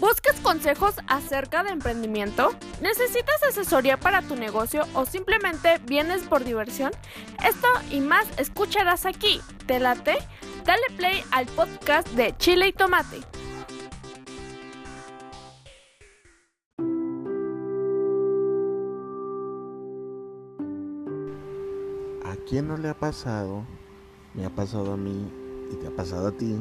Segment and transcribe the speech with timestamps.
[0.00, 2.50] ¿Buscas consejos acerca de emprendimiento?
[2.82, 6.90] ¿Necesitas asesoría para tu negocio o simplemente vienes por diversión?
[7.46, 9.40] Esto y más escucharás aquí.
[9.66, 10.16] ¿Te late?
[10.64, 13.20] Dale play al podcast de Chile y Tomate.
[22.24, 23.64] ¿A quién no le ha pasado?
[24.34, 25.30] Me ha pasado a mí
[25.70, 26.60] y te ha pasado a ti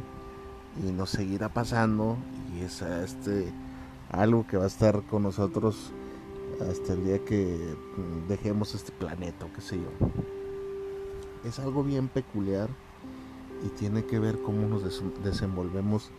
[0.83, 2.15] y nos seguirá pasando
[2.55, 3.51] y es este
[4.09, 5.91] algo que va a estar con nosotros
[6.61, 9.89] hasta el día que mm, dejemos este planeta qué sé yo.
[11.43, 12.69] Es algo bien peculiar
[13.65, 14.83] y tiene que ver cómo nos
[15.23, 16.11] desenvolvemos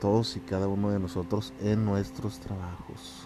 [0.00, 3.24] todos y cada uno de nosotros en nuestros trabajos.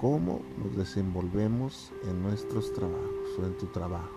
[0.00, 4.10] Cómo nos desenvolvemos en nuestros trabajos o en tu trabajo.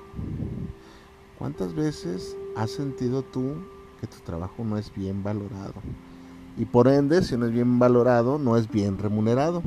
[1.37, 3.55] ¿Cuántas veces has sentido tú
[4.01, 5.75] que tu trabajo no es bien valorado?
[6.57, 9.61] Y por ende, si no es bien valorado, no es bien remunerado.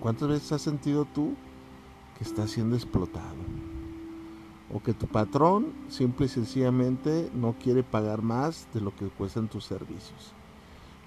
[0.00, 1.34] ¿Cuántas veces has sentido tú
[2.16, 3.36] que estás siendo explotado?
[4.72, 9.48] O que tu patrón simple y sencillamente no quiere pagar más de lo que cuestan
[9.48, 10.32] tus servicios.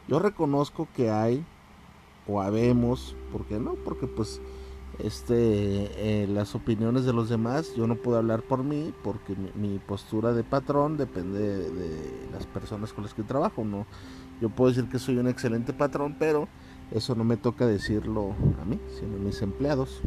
[0.07, 1.45] Yo reconozco que hay
[2.27, 3.75] o habemos, ¿por qué no?
[3.75, 4.41] Porque pues
[4.99, 9.79] este, eh, las opiniones de los demás, yo no puedo hablar por mí porque mi,
[9.79, 13.85] postura de patrón depende de, las personas con las que trabajo, no,
[14.41, 16.47] yo puedo decir que soy un excelente patrón, pero
[16.91, 20.01] eso no me toca decirlo a mí, sino a mis empleados.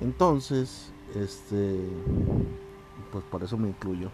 [0.00, 1.80] Entonces, este,
[3.12, 4.10] pues por eso me incluyo.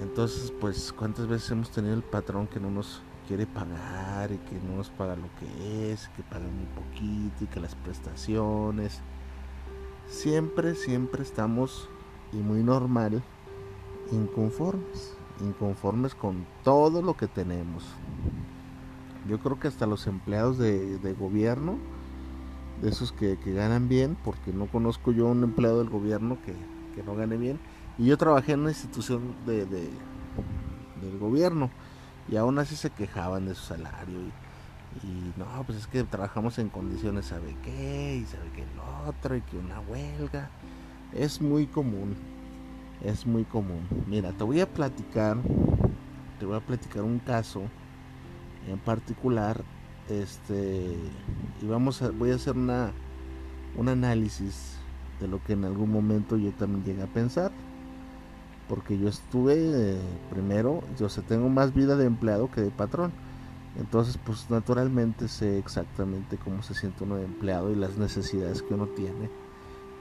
[0.00, 4.56] Entonces, pues, ¿cuántas veces hemos tenido el patrón que no nos quiere pagar y que
[4.60, 9.00] no nos paga lo que es, que paga muy poquito y que las prestaciones?
[10.08, 11.88] Siempre, siempre estamos,
[12.32, 13.22] y muy normal,
[14.12, 17.84] inconformes inconformes con todo lo que tenemos.
[19.28, 21.78] Yo creo que hasta los empleados de, gobierno,
[22.80, 26.54] de esos que, ganan bien, porque no conozco yo un empleado del gobierno que,
[27.02, 27.58] no gane bien.
[27.98, 31.70] Y yo trabajé en una institución de, del gobierno
[32.28, 34.18] y aún así se quejaban de su salario.
[35.02, 38.16] Y, no, pues es que trabajamos en condiciones, ¿sabe qué?
[38.22, 40.50] Y sabe que el otro, y que una huelga.
[41.12, 42.16] Es muy común
[43.02, 43.86] es muy común.
[44.06, 45.36] Mira, te voy a platicar,
[46.38, 47.62] te voy a platicar un caso
[48.68, 49.62] en particular,
[50.08, 50.96] este,
[51.62, 52.92] y vamos a, voy a hacer una,
[53.76, 54.78] un análisis
[55.20, 57.52] de lo que en algún momento yo también llegué a pensar,
[58.68, 60.00] porque yo estuve eh,
[60.30, 63.12] primero, yo sé, tengo más vida de empleado que de patrón.
[63.78, 68.74] Entonces, pues naturalmente sé exactamente cómo se siente uno de empleado y las necesidades que
[68.74, 69.28] uno tiene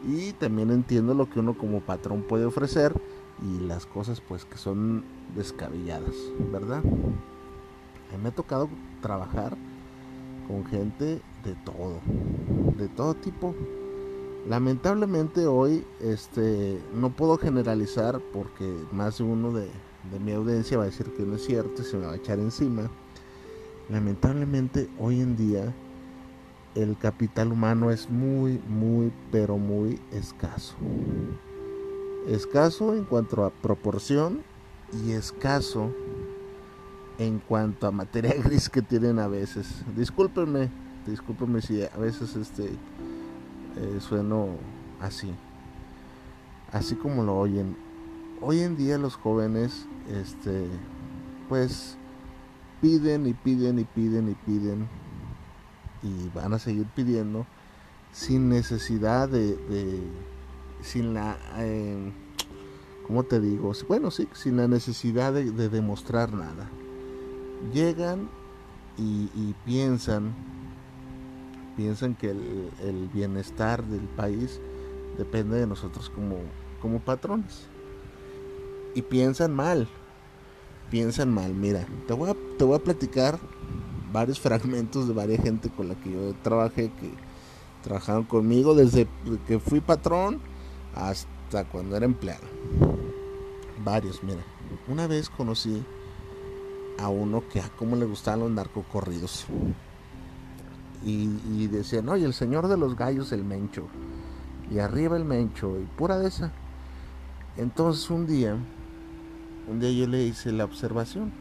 [0.08, 2.94] y también entiendo lo que uno como patrón puede ofrecer
[3.42, 5.04] y las cosas pues que son
[5.36, 6.16] descabelladas,
[6.52, 6.80] ¿verdad?
[6.80, 8.70] A mí me ha tocado
[9.02, 9.58] trabajar
[10.48, 12.00] con gente de todo,
[12.78, 13.56] de todo tipo.
[14.48, 19.68] Lamentablemente hoy este no puedo generalizar porque más de uno de,
[20.24, 22.38] mi audiencia va a decir que no es cierto y se me va a echar
[22.38, 22.92] encima.
[23.90, 25.74] Lamentablemente hoy en día
[26.76, 30.76] el capital humano es muy, muy, pero muy escaso.
[32.28, 34.44] Escaso en cuanto a proporción
[35.04, 35.92] y escaso
[37.18, 39.84] en cuanto a materia gris que tienen a veces.
[39.96, 40.70] Discúlpenme,
[41.08, 42.70] discúlpenme si a veces este
[43.78, 44.50] eh, sueno
[45.02, 45.34] así.
[46.72, 47.78] Así como lo oyen.
[48.42, 50.68] Hoy en día los jóvenes este
[51.48, 51.98] pues
[52.82, 54.88] piden y piden y piden y piden
[56.04, 57.46] y van a seguir pidiendo
[58.16, 60.00] sin necesidad de,
[60.82, 62.14] sin la, eh,
[63.06, 63.74] ¿cómo te digo?
[63.90, 66.70] Bueno, sí, sin la necesidad de, demostrar nada.
[67.74, 68.30] Llegan
[68.98, 70.34] y, piensan,
[71.76, 74.60] piensan que el, bienestar del país
[75.18, 76.38] depende de nosotros como,
[76.82, 77.68] como patrones.
[78.94, 79.88] Y piensan mal,
[80.90, 81.54] piensan mal.
[81.54, 83.38] Mira, te voy a, te voy a platicar
[84.12, 87.12] varios fragmentos de varias gente con la que yo trabajé, que
[87.84, 89.08] trabajaron conmigo desde
[89.48, 90.40] que fui patrón
[90.96, 92.46] hasta cuando era empleado.
[93.84, 94.44] Varios, mira.
[94.88, 95.84] Una vez conocí
[96.98, 99.46] a uno que a cómo le gustaban los narcocorridos.
[101.04, 103.88] Y, y decían, oye, el señor de los gallos, el mencho.
[104.72, 106.52] Y arriba el mencho, y pura de esa.
[107.58, 108.58] Entonces un día,
[109.70, 111.32] un día yo le hice la observación.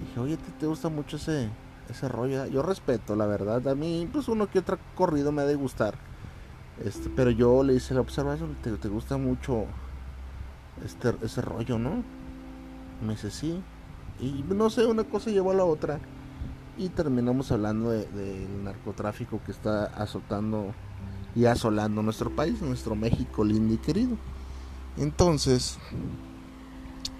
[0.00, 1.48] Dije, oye, ¿te, te gusta mucho ese,
[1.88, 2.46] ese rollo?
[2.46, 3.66] Yo respeto, la verdad.
[3.68, 5.94] A mí, pues uno que otro corrido me ha de gustar.
[6.84, 9.66] Este, pero yo le hice la observación, ¿te, te gusta mucho
[10.84, 12.02] este, ese rollo, no?
[13.06, 13.62] Me dice, sí.
[14.20, 16.00] Y no sé, una cosa llevó a la otra.
[16.78, 20.72] Y terminamos hablando del de, narcotráfico que está azotando
[21.34, 24.16] y asolando nuestro país, nuestro México lindo y querido.
[24.96, 25.78] Entonces,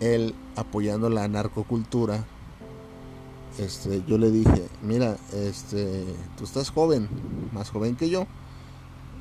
[0.01, 2.25] él apoyando la narcocultura,
[3.59, 6.05] este, yo le dije, mira, este,
[6.37, 7.09] tú estás joven,
[7.53, 8.27] más joven que yo.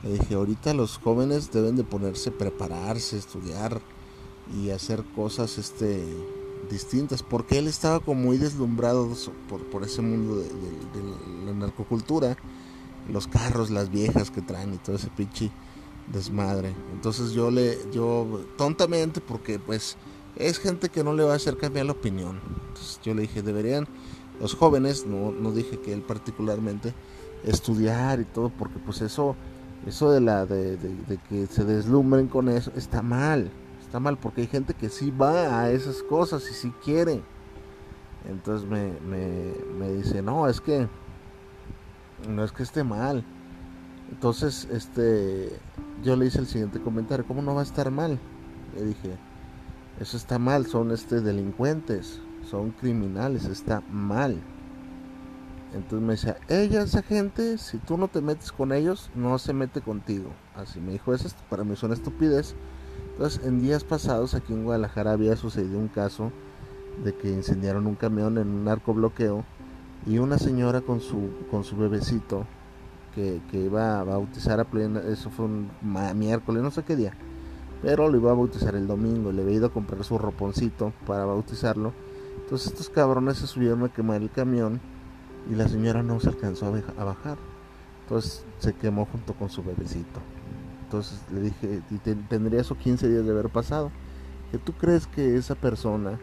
[0.04, 3.82] Le dije, ahorita los jóvenes deben de ponerse, prepararse, estudiar
[4.56, 6.06] y hacer cosas, este,
[6.70, 9.10] distintas, porque él estaba como muy deslumbrado
[9.50, 10.50] por, por ese mundo de,
[11.46, 12.38] la narcocultura,
[13.10, 15.52] los carros, las viejas que traen y todo ese pinche
[16.12, 16.74] desmadre.
[16.94, 19.98] Entonces yo le, yo tontamente, porque pues
[20.36, 22.40] es gente que no le va a hacer cambiar la opinión.
[22.70, 23.88] Entonces yo le dije, deberían
[24.40, 26.94] los jóvenes, no, no dije que él particularmente,
[27.44, 29.36] estudiar y todo, porque pues eso,
[29.86, 30.78] eso de la, de
[31.30, 33.52] que se deslumbren con eso, está mal
[33.92, 37.22] está mal porque hay gente que sí va a esas cosas y sí quiere.
[38.26, 40.88] Entonces me, me, me, dice, no, es que
[42.30, 43.26] no es que esté mal.
[44.10, 45.60] Entonces, este,
[46.06, 48.18] yo le hice el siguiente comentario, ¿cómo no va a estar mal?
[48.78, 49.18] Le dije,
[50.00, 54.38] eso está mal, son este delincuentes, son criminales, está mal.
[55.74, 59.52] Entonces me decía, ella, esa gente, si tú no te metes con ellos, no se
[59.52, 60.30] mete contigo.
[60.56, 62.56] Así me dijo, eso para mí es una estupidez
[63.22, 66.32] entonces, en días pasados aquí en Guadalajara había sucedido un caso
[67.04, 69.46] de que incendiaron un camión en un narcobloqueo
[70.08, 72.48] y una señora con su con su bebecito
[73.14, 75.70] que, que iba a bautizar a plena, eso fue un
[76.16, 77.14] miércoles, no sé qué día,
[77.84, 81.24] pero lo iba a bautizar el domingo, le había ido a comprar su roponcito para
[81.24, 81.94] bautizarlo.
[82.42, 84.82] Entonces estos cabrones se subieron a quemar el camión
[85.48, 87.38] y la señora no se alcanzó a bajar.
[88.02, 90.20] Entonces se quemó junto con su bebecito.
[90.92, 93.92] Entonces le dije, y te, tendría eso 15 días de haber pasado.
[94.52, 96.20] ¿Que tú crees que esa persona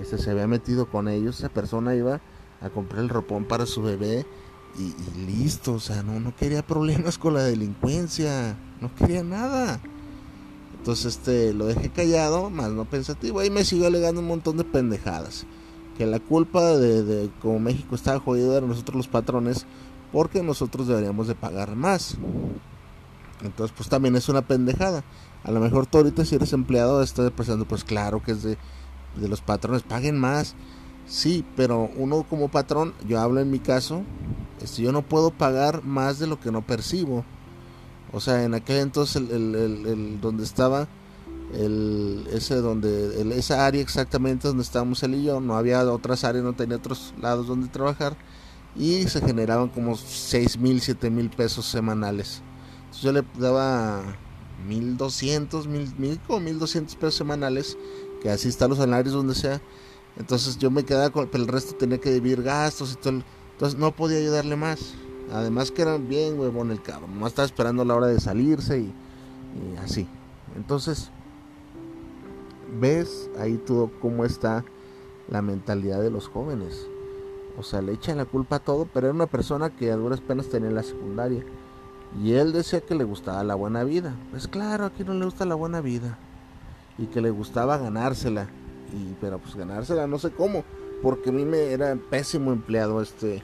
[0.00, 1.38] este, se había metido con ellos?
[1.38, 2.20] Esa persona iba
[2.60, 4.26] a comprar el ropón para su bebé
[4.76, 5.74] y, listo.
[5.74, 8.56] O sea, no, no quería problemas con la delincuencia.
[8.80, 9.80] No quería nada.
[10.76, 13.38] Entonces este, lo dejé callado, más no pensativo.
[13.38, 15.46] Ahí me siguió alegando un montón de pendejadas.
[15.96, 19.64] Que la culpa de, de como México estaba jodido era nosotros los patrones
[20.10, 22.16] porque nosotros deberíamos de pagar más.
[23.42, 25.04] Entonces, pues también es una pendejada.
[25.44, 28.56] A lo mejor tú ahorita si eres empleado estás pensando, pues claro que es de,
[29.16, 30.54] de los patrones, paguen más.
[31.06, 34.02] Sí, pero uno como patrón, yo hablo en mi caso,
[34.60, 37.24] este, yo no puedo pagar más de lo que no percibo.
[38.12, 40.86] O sea, en aquel entonces el, el, donde estaba
[41.54, 46.44] el ese donde esa área exactamente donde estábamos él y yo, no había otras áreas,
[46.44, 48.16] no tenía otros lados donde trabajar
[48.76, 52.42] y se generaban como seis mil, siete mil pesos semanales
[53.00, 54.02] yo le daba
[54.66, 57.76] 1200, 1000, 1000 como 1200 pesos semanales,
[58.20, 59.60] que así están los salarios donde sea.
[60.16, 63.22] Entonces yo me quedaba con, el resto tenía que dividir gastos y todo.
[63.52, 64.94] Entonces no podía ayudarle más.
[65.32, 67.18] Además que era bien huevón el cabrón.
[67.18, 68.94] No estaba esperando la hora de salirse y,
[69.82, 70.06] así.
[70.56, 71.10] Entonces,
[72.80, 74.64] ves ahí todo cómo está
[75.28, 76.86] la mentalidad de los jóvenes.
[77.58, 80.20] O sea, le echan la culpa a todo, pero era una persona que a duras
[80.20, 81.44] penas tenía la secundaria.
[82.20, 84.14] Y él decía que le gustaba la buena vida.
[84.30, 86.18] Pues claro, aquí no le gusta la buena vida.
[86.98, 88.48] Y que le gustaba ganársela.
[88.92, 90.64] Y, pero pues ganársela no sé cómo.
[91.02, 93.00] Porque a mí me era pésimo empleado.
[93.00, 93.42] Este,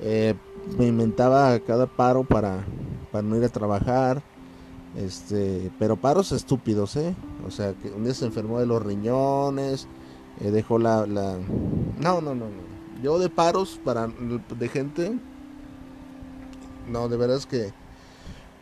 [0.00, 0.34] eh,
[0.78, 2.64] me inventaba cada paro para,
[3.12, 4.22] para no ir a trabajar.
[4.96, 7.14] Este, pero paros estúpidos, ¿eh?
[7.46, 9.86] O sea, que un día se enfermó de los riñones.
[10.40, 11.36] Eh, dejó la, la...
[12.00, 13.02] No, no, no, no.
[13.02, 15.18] Yo de paros para de gente.
[16.88, 17.72] No, de verdad es que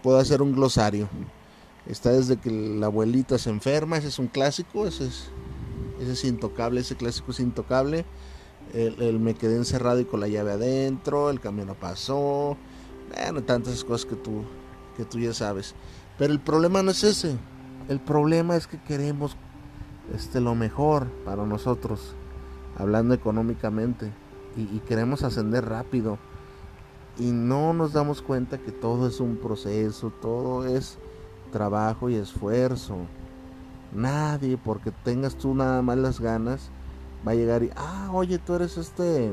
[0.06, 1.08] puedo hacer un glosario.
[1.84, 5.30] Está desde que la abuelita se enferma, ese es un clásico, ese es,
[6.00, 8.04] ese es intocable, ese clásico es intocable.
[8.72, 12.56] El, me quedé encerrado y con la llave adentro, el camión no pasó,
[13.12, 14.44] bueno, tantas cosas que tú,
[14.96, 15.75] que tú ya sabes.
[16.18, 17.36] Pero el problema no es ese,
[17.88, 19.36] el problema es que queremos
[20.14, 22.14] este, lo mejor para nosotros,
[22.78, 24.12] hablando económicamente,
[24.56, 26.16] y queremos ascender rápido
[27.18, 30.99] y no nos damos cuenta que todo es un proceso, todo es
[31.52, 32.96] trabajo y esfuerzo.
[33.92, 36.70] Nadie, porque tengas tú nada más las ganas,
[37.26, 39.32] va a llegar y, ah, oye, tú eres este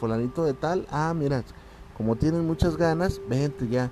[0.00, 1.44] fulanito de tal, ah, mira,
[1.96, 3.90] como tienen muchas ganas, vente ya.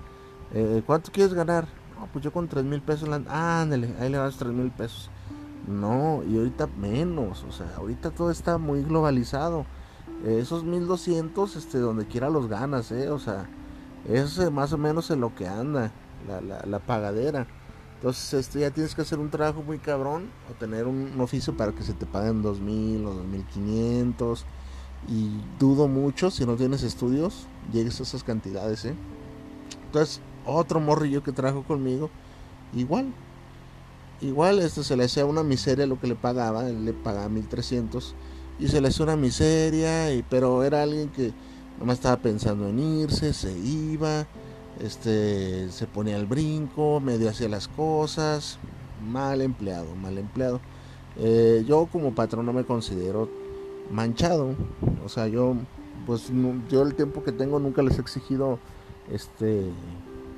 [0.52, 1.68] Eh, ¿Cuánto quieres ganar?
[1.98, 5.10] No, pues yo con tres mil pesos, ándale, ahí le vas tres mil pesos.
[5.68, 9.66] No, y ahorita menos, o sea, ahorita todo está muy globalizado.
[10.24, 13.48] Esos 1200, este, donde quiera los ganas, eh, o sea,
[14.08, 15.92] eso es más o menos en lo que anda,
[16.28, 17.46] la, la, pagadera.
[17.96, 21.72] Entonces, este, ya tienes que hacer un trabajo muy cabrón o tener un, oficio para
[21.72, 24.44] que se te paguen 2000 o 2500.
[25.08, 28.94] Y dudo mucho si no tienes estudios, llegues a esas cantidades, ¿eh?
[29.86, 32.10] Entonces, otro morrillo que trajo conmigo,
[32.74, 33.12] igual,
[34.20, 38.14] igual este se le hacía una miseria lo que le pagaba, él le pagaba 1300
[38.60, 41.32] y se le hacía una miseria, y, pero era alguien que
[41.78, 44.26] nomás estaba pensando en irse, se iba,
[44.80, 48.58] este se ponía al brinco, medio hacía las cosas,
[49.10, 50.60] mal empleado, mal empleado.
[51.16, 53.28] Eh, yo como patrón no me considero
[53.90, 54.54] manchado,
[55.04, 55.56] o sea, yo
[56.06, 56.30] pues
[56.68, 58.58] yo el tiempo que tengo nunca les he exigido
[59.10, 59.64] este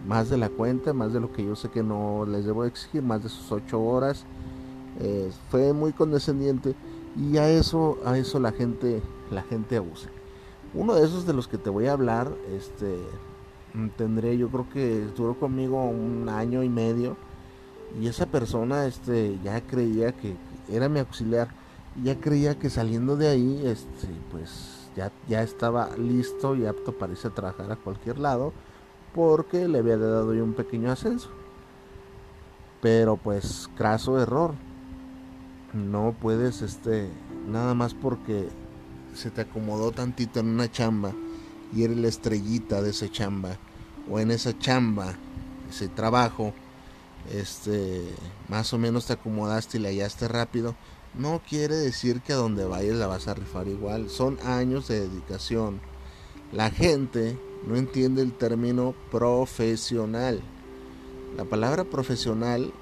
[0.07, 3.03] más de la cuenta, más de lo que yo sé que no les debo exigir,
[3.03, 4.25] más de sus ocho horas.
[5.01, 6.75] Eh, fue muy condescendiente
[7.17, 10.09] y a eso, a eso la gente, la gente abusa.
[10.75, 12.99] Uno de esos de los que te voy a hablar, este,
[13.97, 17.17] tendré, yo creo que duró conmigo un año y medio
[18.01, 20.35] y esa persona, este, ya creía que
[20.71, 21.49] era mi auxiliar,
[22.03, 27.13] ya creía que saliendo de ahí, este, pues ya, ya estaba listo y apto para
[27.13, 28.53] irse a trabajar a cualquier lado
[29.15, 31.29] porque le había dado yo un pequeño ascenso.
[32.81, 34.55] Pero pues craso error.
[35.73, 37.09] No puedes este
[37.49, 38.49] nada más porque
[39.15, 41.13] se te acomodó tantito en una chamba
[41.75, 43.57] y eres la estrellita de esa chamba
[44.11, 45.15] o en esa chamba,
[45.71, 46.53] ese trabajo,
[47.33, 48.03] este
[48.49, 50.75] más o menos te acomodaste y le hallaste rápido,
[51.15, 54.09] no quiere decir que a donde vayas la vas a rifar igual.
[54.09, 55.81] Son años de dedicación.
[56.53, 60.43] La gente no entiende el término profesional.
[61.37, 62.73] La palabra profesional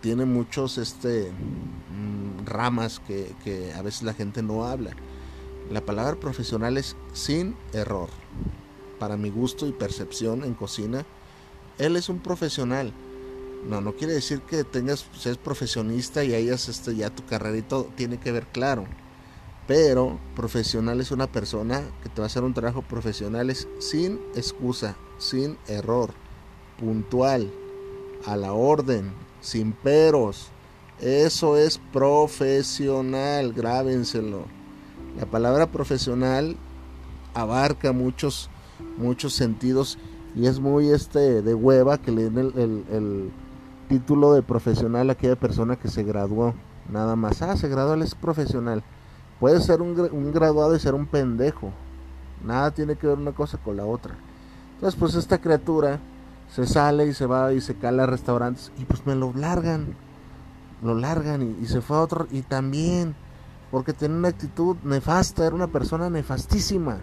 [0.00, 1.30] tiene muchos este,
[2.46, 4.90] ramas que, que a veces la gente no habla.
[5.70, 8.08] La palabra profesional es sin error.
[8.98, 11.04] Para mi gusto y percepción en cocina,
[11.78, 12.92] él es un profesional.
[13.68, 17.84] No, no quiere decir que tengas, seas profesionista y hayas este, ya tu carrera todo.
[17.96, 18.84] Tiene que ver claro.
[19.66, 24.20] Pero profesional es una persona que te va a hacer un trabajo profesional es sin
[24.34, 26.12] excusa, sin error,
[26.78, 27.50] puntual,
[28.26, 29.10] a la orden,
[29.40, 30.48] sin peros.
[31.00, 34.44] Eso es profesional, grábenselo.
[35.18, 36.56] La palabra profesional
[37.34, 38.50] abarca muchos,
[38.96, 39.98] muchos sentidos
[40.34, 43.30] y es muy este de hueva que le den el, el
[43.88, 46.54] título de profesional a aquella persona que se graduó.
[46.90, 48.82] Nada más, ah, se graduó, él es profesional
[49.40, 51.72] Puede ser un, graduado y ser un pendejo.
[52.44, 54.14] Nada tiene que ver una cosa con la otra.
[54.74, 55.98] Entonces, pues esta criatura
[56.48, 59.96] se sale y se va y se cala a restaurantes y pues me lo largan.
[60.84, 62.28] Lo largan y, se fue a otro.
[62.30, 63.16] Y también,
[63.70, 66.98] porque tenía una actitud nefasta, era una persona nefastísima.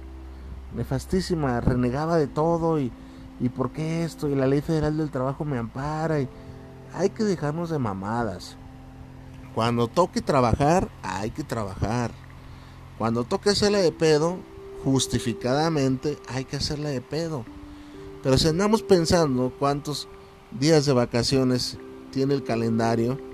[0.76, 2.92] Nefastísima, renegaba de todo y,
[3.40, 6.30] y por qué esto y la ley federal del trabajo me ampara y
[6.94, 8.56] hay que dejarnos de mamadas.
[9.56, 12.12] Cuando toque trabajar, hay que trabajar.
[13.00, 14.38] Cuando toque hacerle de pedo,
[14.84, 17.46] justificadamente hay que hacerle de pedo.
[18.22, 20.08] Pero si andamos pensando cuántos
[20.52, 21.80] días de vacaciones
[22.12, 23.31] tiene el calendario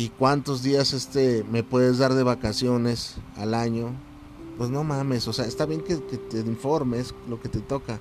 [0.00, 3.90] y cuántos días este me puedes dar de vacaciones al año,
[4.56, 8.00] pues no mames, o sea, está bien que, te informes lo que te toca,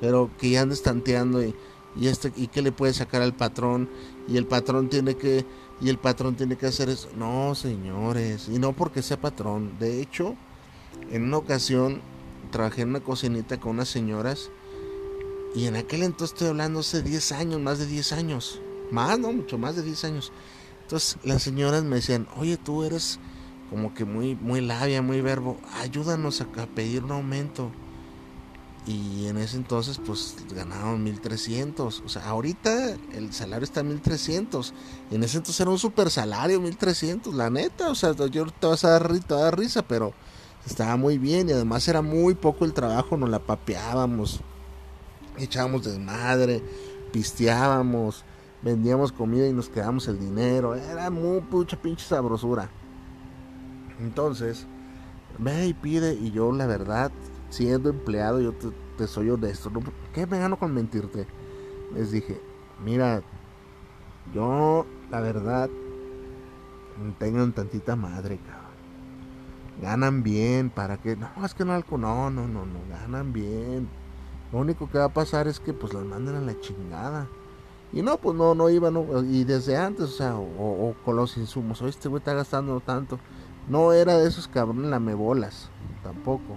[0.00, 1.54] pero que ya andes tanteando y,
[1.94, 3.88] y este y qué le puedes sacar al patrón
[4.26, 5.46] y el patrón tiene que
[5.80, 7.08] y el patrón tiene que hacer eso.
[7.16, 9.78] No, señores, y no porque sea patrón.
[9.78, 10.34] De hecho,
[11.12, 12.00] en una ocasión
[12.50, 14.50] trabajé en una cocinita con unas señoras
[15.54, 18.60] y en aquel entonces estoy hablando hace 10 años, más de 10 años.
[18.90, 20.32] Más, no, mucho más de 10 años.
[20.90, 23.20] Entonces las señoras me decían, oye, tú eres
[23.70, 27.70] como que muy, muy labia, muy verbo, ayúdanos a pedir un aumento
[28.88, 34.74] y en ese entonces pues ganaban 1300 o sea ahorita el salario está en 1300
[35.10, 38.66] y en ese entonces era un super salario 1300 la neta o sea yo te
[38.66, 40.14] vas a dar, te a risa pero
[40.66, 44.40] estaba muy bien y además era muy poco el trabajo nos la papeábamos
[45.36, 46.64] echábamos desmadre
[47.12, 48.24] pisteábamos
[48.62, 52.68] vendíamos comida y nos quedábamos el dinero era muy mucha pinche sabrosura
[53.98, 54.66] entonces
[55.38, 57.10] ve y pide y yo la verdad
[57.50, 58.54] siendo empleado, yo
[58.96, 59.70] te, soy honesto.
[60.14, 61.26] ¿qué me gano con mentirte?
[61.94, 62.40] Les dije,
[62.82, 63.22] mira,
[64.32, 65.68] yo, la verdad,
[67.18, 68.70] tengan tantita madre, cabrón.
[69.82, 73.88] ganan bien, para que, no, es que no, no, no, no, no, ganan bien.
[74.52, 77.28] Lo único que va a pasar es que pues los manden a la chingada.
[77.92, 78.96] Y no, pues no, no iban,
[79.28, 83.18] y desde antes, o sea, o, con los insumos, oye, este güey está gastando tanto.
[83.68, 85.70] No era de esos cabrones lamebolas,
[86.02, 86.56] tampoco.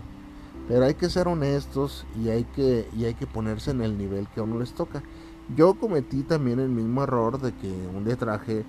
[0.68, 4.28] Pero hay que ser honestos y hay que, y hay que ponerse en el nivel
[4.30, 5.02] que a uno les toca.
[5.56, 8.64] Yo cometí también el mismo error de que un día traje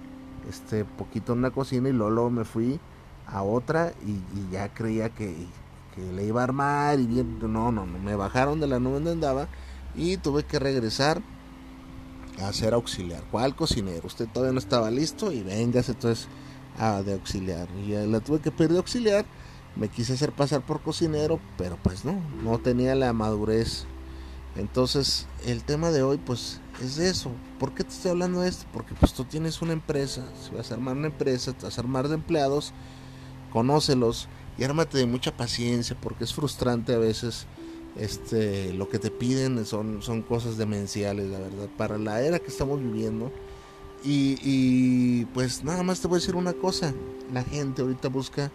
[0.48, 2.80] este poquito en una cocina y luego, me fui
[3.26, 5.46] a otra y, ya creía que,
[5.94, 8.94] que, le iba a armar y bien, no, no, no, me bajaron de la nube
[8.94, 9.48] donde andaba
[9.94, 11.22] y tuve que regresar
[12.40, 13.22] a ser auxiliar.
[13.30, 14.06] ¿Cuál cocinero?
[14.06, 16.28] Usted todavía no estaba listo y véngase entonces
[17.04, 17.68] de auxiliar.
[17.86, 19.24] Y la tuve que pedir de auxiliar.
[19.76, 23.86] Me quise hacer pasar por cocinero, pero pues no, no tenía la madurez.
[24.56, 27.30] Entonces, el tema de hoy pues es eso.
[27.58, 28.66] ¿Por qué te estoy hablando de esto?
[28.72, 32.08] Porque pues tú tienes una empresa, si vas a armar una empresa, vas a armar
[32.08, 32.72] de empleados,
[33.52, 37.46] conócelos y ármate de mucha paciencia porque es frustrante a veces
[37.96, 42.48] este lo que te piden son, son cosas demenciales, la verdad, para la era que
[42.48, 43.30] estamos viviendo.
[44.06, 46.92] Y, pues nada más te voy a decir una cosa,
[47.32, 48.52] la gente ahorita busca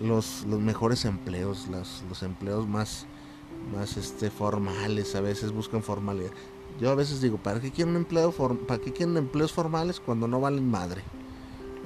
[0.00, 3.06] los, los mejores empleos, los, los empleos más,
[3.72, 6.32] más este, formales, a veces buscan formalidad.
[6.80, 10.40] Yo a veces digo, ¿para qué quieren, empleo ¿para qué quieren empleos formales cuando no
[10.40, 11.02] valen madre?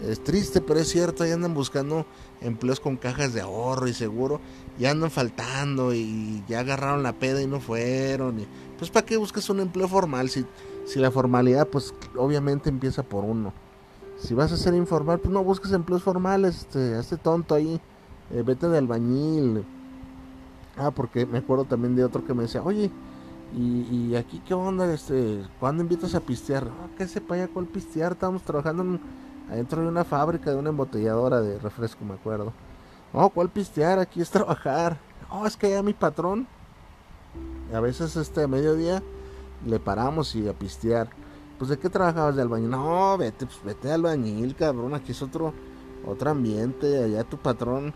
[0.06, 2.06] Es triste, pero es cierto, ahí andan buscando
[2.40, 4.40] empleos con cajas de ahorro y seguro,
[4.78, 8.40] y andan faltando y ya agarraron la peda y no fueron.
[8.40, 8.46] Y,
[8.78, 10.46] pues ¿para qué buscas un empleo formal si,
[10.86, 13.52] si la formalidad pues obviamente empieza por uno?
[14.18, 17.80] Si vas a ser informal, pues no busques empleos formales, este, hazte tonto ahí,
[18.32, 19.64] eh, vete de albañil.
[20.76, 22.90] Ah, porque me acuerdo también de otro que me decía, oye,
[23.56, 26.68] y, aquí qué onda, este, ¿cuándo invitas a pistear?
[26.68, 28.12] Ah, ¿Qué se para con pistear?
[28.12, 29.00] Estamos trabajando en
[29.50, 32.52] adentro de una fábrica de una embotelladora de refresco, me acuerdo.
[33.12, 33.98] Oh, ¿cuál pistear?
[33.98, 34.98] Aquí es trabajar.
[35.30, 36.46] Oh, es que ya mi patrón.
[37.72, 39.02] a veces este a mediodía
[39.66, 41.08] le paramos y a pistear.
[41.58, 42.70] Pues de qué trabajabas de albañil?
[42.70, 44.94] No, vete, pues vete al albañil, cabrón.
[44.94, 45.52] Aquí es otro,
[46.06, 47.02] otro ambiente.
[47.02, 47.92] Allá tu patrón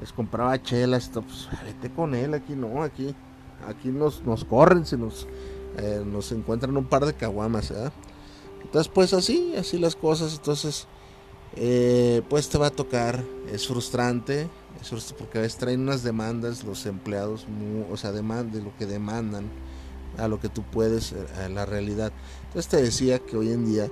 [0.00, 1.10] les compraba chelas.
[1.12, 2.34] Pues vete con él.
[2.34, 3.14] Aquí no, aquí,
[3.68, 5.28] aquí nos, nos corren si nos,
[5.76, 7.92] eh, nos encuentran un par de caguamas, ¿verdad?
[8.62, 10.34] Entonces, pues así, así las cosas.
[10.36, 10.88] Entonces,
[11.56, 13.22] eh, pues te va a tocar.
[13.52, 14.48] Es frustrante,
[14.80, 17.46] es frustrante porque a veces traen unas demandas los empleados,
[17.90, 19.50] o sea, de lo que demandan
[20.18, 22.12] a lo que tú puedes, eh, a la realidad.
[22.46, 23.88] Entonces te decía que hoy en día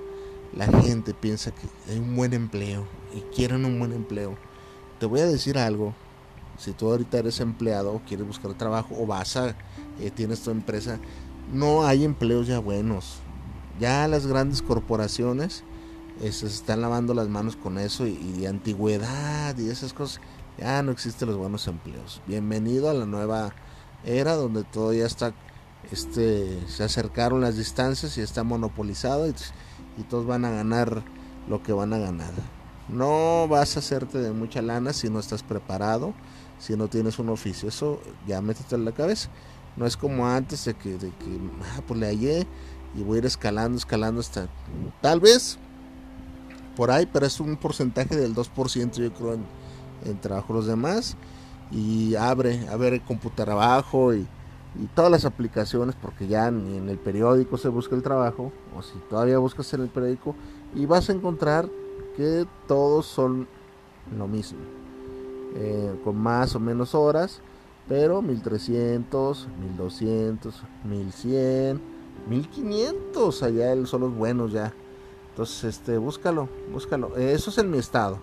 [0.55, 4.37] la gente piensa que hay un buen empleo y quieren un buen empleo.
[4.99, 5.93] Te voy a decir algo.
[6.57, 9.55] Si tú ahorita eres empleado quieres buscar trabajo o vas a,
[9.99, 10.99] eh, tienes tu empresa,
[11.51, 13.17] no hay empleos ya buenos.
[13.79, 15.63] Ya las grandes corporaciones
[16.19, 20.21] se están lavando las manos con eso y, de antigüedad y esas cosas.
[20.57, 22.21] Ya no existen los buenos empleos.
[22.27, 23.53] Bienvenido a la nueva
[24.05, 25.33] era donde todo ya está,
[25.91, 29.33] este, se acercaron las distancias y está monopolizado y,
[29.97, 31.03] y todos van a ganar
[31.47, 32.31] lo que van a ganar.
[32.89, 36.13] No vas a hacerte de mucha lana si no estás preparado,
[36.59, 37.69] si no tienes un oficio.
[37.69, 39.29] Eso ya métete en la cabeza.
[39.75, 41.39] No es como antes de que, de que
[41.75, 42.47] ah, pues le hallé
[42.95, 44.47] y voy a ir escalando, escalando hasta
[45.01, 45.57] tal vez
[46.75, 49.45] por ahí, pero es un porcentaje del 2% yo creo en,
[50.05, 50.53] en trabajo.
[50.53, 51.15] Los demás
[51.71, 54.27] y abre, a ver computar abajo y,
[54.81, 58.81] y todas las aplicaciones porque ya ni en el periódico se busca el trabajo o
[58.81, 60.35] si todavía buscas en el periódico
[60.75, 61.69] y vas a encontrar
[62.15, 63.47] que todos son
[64.17, 64.59] lo mismo.
[65.55, 67.39] Eh, con más o menos horas
[67.87, 71.81] pero 1300 1200 1100
[72.27, 74.73] 1500 allá son los buenos ya
[75.33, 77.17] entonces, este, búscalo, búscalo.
[77.17, 78.19] Eso es en mi estado.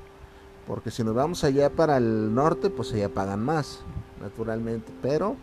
[0.65, 3.81] Porque si nos vamos allá para el norte, pues allá pagan más,
[4.23, 4.93] naturalmente.
[5.03, 5.35] Pero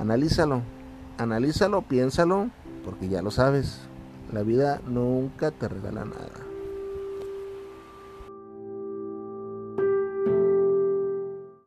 [0.00, 0.62] analízalo,
[1.16, 2.50] analízalo, piénsalo,
[2.84, 3.82] porque ya lo sabes.
[4.32, 6.55] La vida nunca te regala nada.